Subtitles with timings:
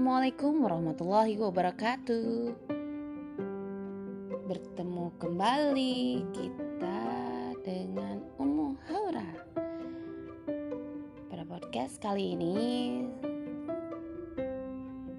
[0.00, 2.56] Assalamualaikum warahmatullahi wabarakatuh.
[4.48, 7.00] Bertemu kembali kita
[7.60, 9.28] dengan Ummu Haura.
[11.28, 12.56] Pada podcast kali ini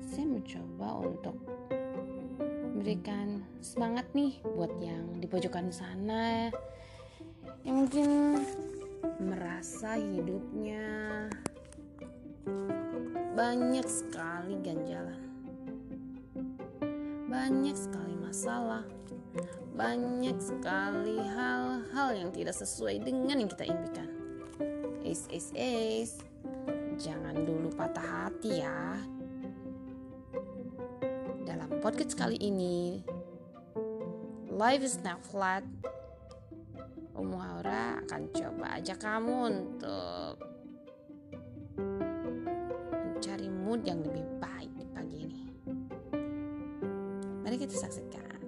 [0.02, 1.38] saya mencoba untuk
[2.74, 6.50] memberikan semangat nih buat yang di pojokan sana
[7.62, 8.42] yang mungkin
[9.22, 10.90] merasa hidupnya
[13.42, 15.18] banyak sekali ganjalan,
[17.26, 18.86] banyak sekali masalah,
[19.74, 24.06] banyak sekali hal-hal yang tidak sesuai dengan yang kita impikan.
[25.02, 26.22] Ace, ace, ace,
[27.02, 29.02] jangan dulu patah hati ya.
[31.42, 33.02] Dalam podcast kali ini,
[34.54, 35.66] life is not flat.
[37.18, 40.51] Umu Aura akan coba ajak kamu untuk
[43.72, 45.42] mood yang lebih baik di pagi ini.
[47.40, 48.44] Mari kita saksikan.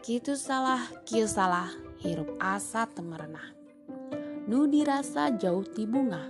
[0.00, 1.68] Kitu salah, kiu salah,
[2.00, 3.52] hirup asa temerenah.
[4.48, 6.24] Nu dirasa jauh ti bunga,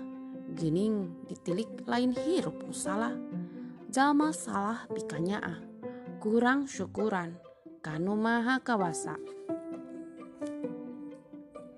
[0.59, 3.15] gening ditilik lain hirup salah.
[3.95, 5.59] Jalma salah pikanya ah,
[6.19, 7.39] kurang syukuran,
[7.79, 9.15] kanu maha kawasa.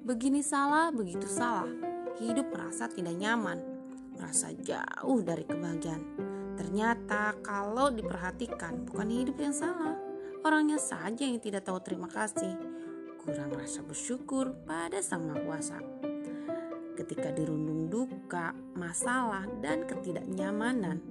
[0.01, 1.69] Begini salah, begitu salah,
[2.21, 3.61] hidup merasa tidak nyaman,
[4.17, 6.03] merasa jauh dari kebahagiaan.
[6.57, 9.97] Ternyata kalau diperhatikan bukan hidup yang salah,
[10.41, 12.57] orangnya saja yang tidak tahu terima kasih,
[13.21, 15.79] kurang rasa bersyukur pada Sang Maha Kuasa.
[16.97, 21.05] Ketika dirundung duka, masalah, dan ketidaknyamanan,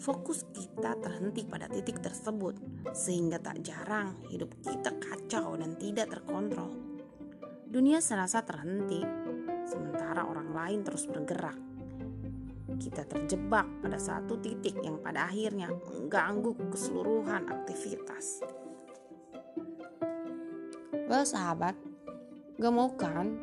[0.00, 2.58] fokus kita terhenti pada titik tersebut,
[2.90, 6.74] sehingga tak jarang hidup kita kacau dan tidak terkontrol.
[7.70, 8.98] Dunia serasa terhenti,
[9.70, 11.54] sementara orang lain terus bergerak.
[12.74, 18.42] Kita terjebak pada satu titik yang pada akhirnya mengganggu keseluruhan aktivitas.
[21.06, 21.78] Well sahabat,
[22.58, 23.38] gak mau kan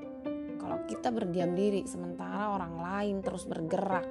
[0.60, 4.08] kalau kita berdiam diri sementara orang lain terus bergerak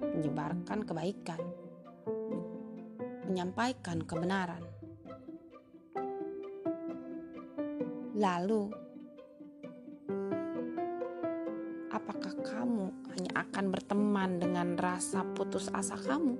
[0.00, 1.40] menyebarkan kebaikan,
[3.28, 4.64] menyampaikan kebenaran.
[8.18, 8.87] Lalu
[13.58, 16.38] akan berteman dengan rasa putus asa kamu,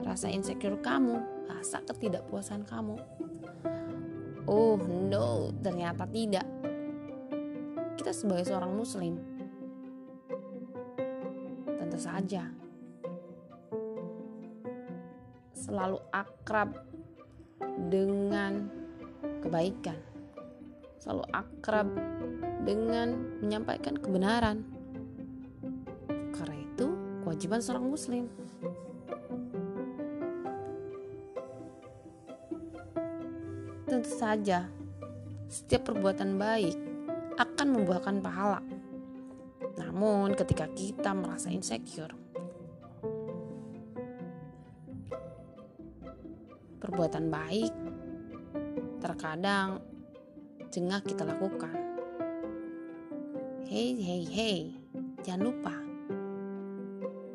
[0.00, 1.20] rasa insecure kamu,
[1.52, 2.96] rasa ketidakpuasan kamu?
[4.48, 6.48] Oh no, ternyata tidak.
[8.00, 9.20] Kita sebagai seorang muslim
[11.76, 12.48] tentu saja
[15.52, 16.72] selalu akrab
[17.92, 18.64] dengan
[19.44, 20.00] kebaikan,
[20.96, 21.88] selalu akrab
[22.64, 24.80] dengan menyampaikan kebenaran.
[27.42, 28.24] Kewajiban seorang muslim.
[33.82, 34.70] Tentu saja,
[35.50, 36.78] setiap perbuatan baik
[37.42, 38.62] akan membuahkan pahala.
[39.74, 42.14] Namun, ketika kita merasa insecure,
[46.78, 47.74] perbuatan baik
[49.02, 49.82] terkadang
[50.70, 51.74] jengah kita lakukan.
[53.66, 54.58] Hei, hei, hei,
[55.26, 55.91] jangan lupa.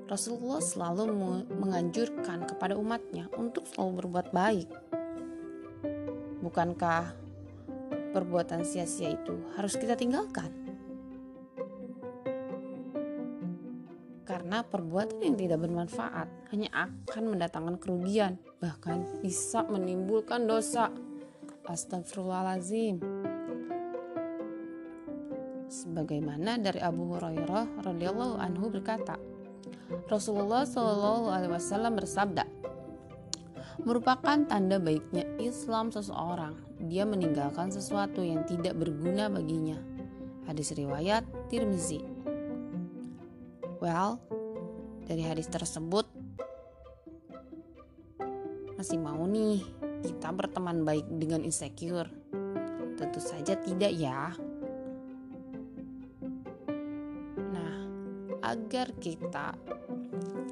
[0.07, 1.12] Rasulullah selalu
[1.51, 4.69] menganjurkan kepada umatnya untuk selalu berbuat baik.
[6.40, 7.12] Bukankah
[8.16, 10.47] perbuatan sia-sia itu harus kita tinggalkan?
[14.23, 20.88] Karena perbuatan yang tidak bermanfaat hanya akan mendatangkan kerugian, bahkan bisa menimbulkan dosa.
[21.68, 23.03] Astagfirullahalazim
[25.68, 29.19] sebagaimana dari Abu Hurairah radhiyallahu anhu berkata,
[30.12, 32.44] Rasulullah Shallallahu alaihi wasallam bersabda,
[33.88, 36.59] merupakan tanda baiknya Islam seseorang,
[36.92, 39.80] dia meninggalkan sesuatu yang tidak berguna baginya.
[40.48, 42.04] Hadis riwayat Tirmizi.
[43.84, 44.19] Well,
[45.07, 46.07] dari hadis tersebut
[48.75, 49.63] masih mau nih
[50.04, 52.12] kita berteman baik dengan insecure?
[52.98, 54.33] Tentu saja tidak ya.
[58.47, 59.51] Agar kita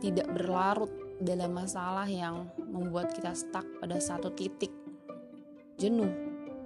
[0.04, 0.92] tidak berlarut
[1.24, 4.70] dalam masalah yang membuat kita stuck pada satu titik
[5.80, 6.12] jenuh,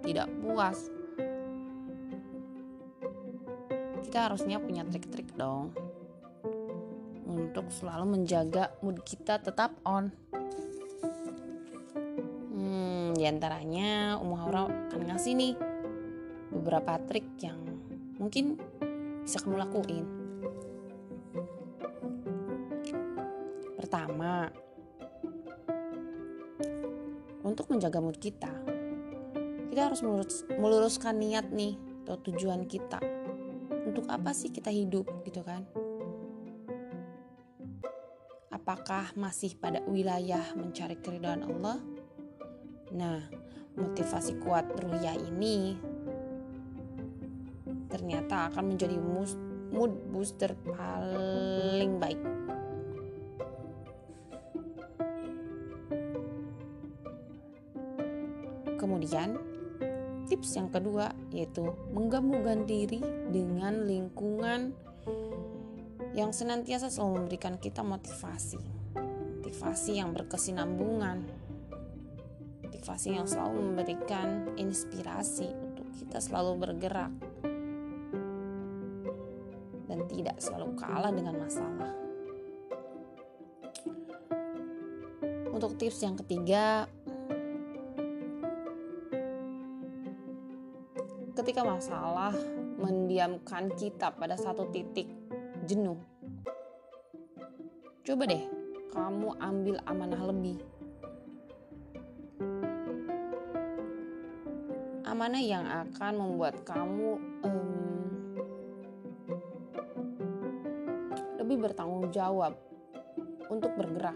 [0.01, 0.89] tidak puas.
[4.09, 5.69] Kita harusnya punya trik-trik dong
[7.29, 10.09] untuk selalu menjaga mood kita tetap on.
[12.57, 15.53] Hmm, di antaranya Umu Haura akan ngasih nih
[16.49, 17.61] beberapa trik yang
[18.17, 18.57] mungkin
[19.21, 20.18] bisa kamu lakuin
[23.89, 24.45] Pertama,
[27.41, 28.53] untuk menjaga mood kita,
[29.73, 31.73] kita harus melurus, meluruskan niat nih
[32.05, 33.01] atau tujuan kita.
[33.89, 35.65] Untuk apa sih kita hidup gitu kan?
[38.53, 41.81] Apakah masih pada wilayah mencari keridhaan Allah?
[42.93, 43.25] Nah,
[43.73, 45.81] motivasi kuat ruya ini
[47.89, 49.01] ternyata akan menjadi
[49.73, 52.21] mood booster paling baik
[58.99, 59.39] Kemudian,
[60.27, 62.99] tips yang kedua yaitu menggabungkan diri
[63.31, 64.75] dengan lingkungan
[66.11, 68.59] yang senantiasa selalu memberikan kita motivasi.
[69.39, 71.23] Motivasi yang berkesinambungan.
[72.67, 77.15] Motivasi yang selalu memberikan inspirasi untuk kita selalu bergerak
[79.87, 81.95] dan tidak selalu kalah dengan masalah.
[85.55, 86.91] Untuk tips yang ketiga,
[91.49, 92.29] ketika masalah
[92.77, 95.09] mendiamkan kita pada satu titik
[95.65, 95.97] jenuh.
[98.05, 98.45] Coba deh,
[98.93, 100.61] kamu ambil amanah lebih.
[105.09, 108.05] Amanah yang akan membuat kamu um,
[111.41, 112.53] lebih bertanggung jawab
[113.49, 114.13] untuk bergerak,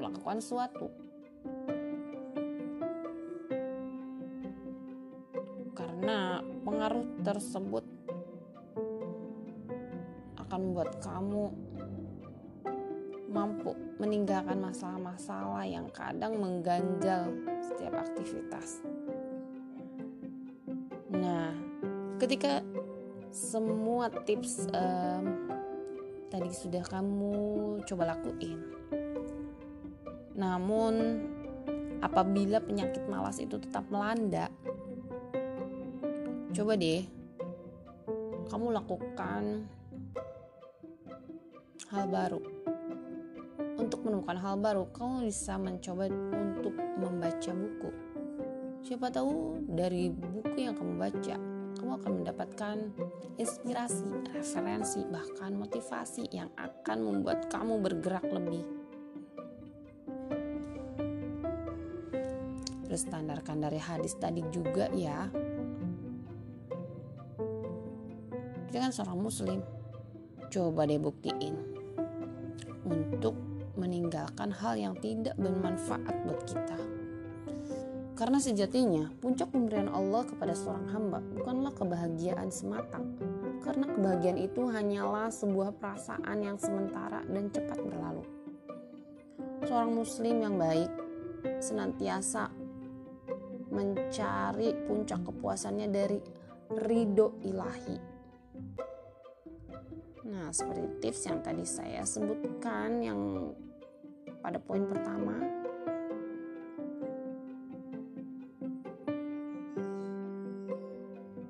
[0.00, 0.88] melakukan sesuatu.
[6.06, 7.82] Karena pengaruh tersebut
[10.38, 11.50] akan membuat kamu
[13.26, 18.86] mampu meninggalkan masalah-masalah yang kadang mengganjal setiap aktivitas.
[21.10, 21.50] Nah,
[22.22, 22.62] ketika
[23.34, 25.26] semua tips um,
[26.30, 27.34] tadi sudah kamu
[27.82, 28.62] coba lakuin,
[30.38, 30.94] namun
[31.98, 34.46] apabila penyakit malas itu tetap melanda,
[36.56, 37.04] coba deh.
[38.48, 39.68] Kamu lakukan
[41.92, 42.40] hal baru.
[43.76, 47.90] Untuk menemukan hal baru kamu bisa mencoba untuk membaca buku.
[48.88, 51.36] Siapa tahu dari buku yang kamu baca
[51.76, 52.76] kamu akan mendapatkan
[53.36, 58.64] inspirasi, referensi, bahkan motivasi yang akan membuat kamu bergerak lebih.
[62.88, 65.28] Berstandarkan dari hadis tadi juga ya,
[68.76, 69.64] kita kan seorang muslim.
[70.52, 71.56] Coba deh buktiin.
[72.84, 73.32] Untuk
[73.80, 76.76] meninggalkan hal yang tidak bermanfaat buat kita.
[78.20, 83.00] Karena sejatinya puncak pemberian Allah kepada seorang hamba bukanlah kebahagiaan semata.
[83.64, 88.28] Karena kebahagiaan itu hanyalah sebuah perasaan yang sementara dan cepat berlalu.
[89.64, 90.92] Seorang muslim yang baik
[91.64, 92.52] senantiasa
[93.72, 96.20] mencari puncak kepuasannya dari
[96.76, 98.15] ridho ilahi
[100.46, 103.50] Nah, seperti tips yang tadi saya sebutkan yang
[104.38, 105.42] pada poin pertama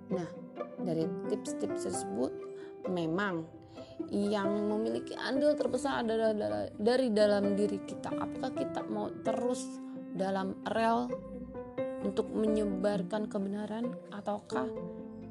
[0.09, 0.25] Nah,
[0.81, 2.33] dari tips-tips tersebut
[2.89, 3.45] memang
[4.09, 6.33] yang memiliki andil terbesar adalah
[6.81, 8.17] dari dalam diri kita.
[8.17, 9.77] Apakah kita mau terus
[10.17, 11.13] dalam rel
[12.01, 14.73] untuk menyebarkan kebenaran ataukah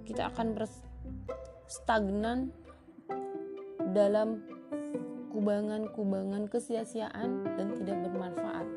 [0.05, 2.53] kita akan berstagnan
[3.95, 4.43] dalam
[5.31, 8.67] kubangan-kubangan kesia-siaan dan tidak bermanfaat.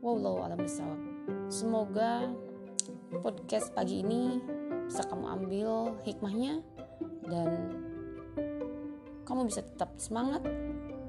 [0.00, 1.00] Wallahu a'lam bishawab.
[1.52, 2.32] Semoga
[3.20, 4.40] podcast pagi ini
[4.88, 5.70] bisa kamu ambil
[6.08, 6.64] hikmahnya
[7.28, 7.76] dan
[9.28, 10.40] kamu bisa tetap semangat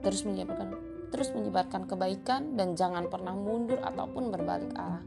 [0.03, 0.75] terus menyebarkan
[1.07, 5.05] terus menyebarkan kebaikan dan jangan pernah mundur ataupun berbalik arah.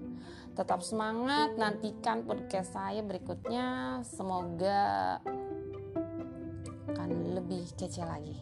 [0.56, 4.00] Tetap semangat, nantikan podcast saya berikutnya.
[4.04, 5.20] Semoga
[6.90, 8.36] akan lebih kece lagi.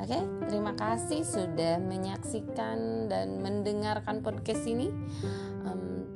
[0.00, 0.16] Oke,
[0.48, 4.88] terima kasih sudah menyaksikan dan mendengarkan podcast ini.
[5.68, 6.08] Um,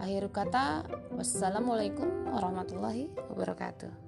[0.00, 4.05] akhir kata, wassalamualaikum warahmatullahi wabarakatuh.